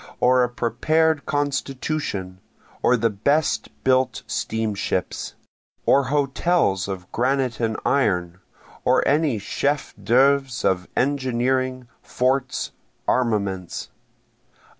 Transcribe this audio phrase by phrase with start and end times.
[0.19, 2.39] or a prepared constitution?
[2.81, 5.35] or the best built steamships?
[5.85, 8.39] Or hotels of granite and iron?
[8.83, 12.71] or any chef d'œuvres of engineering, forts,
[13.07, 13.89] armaments?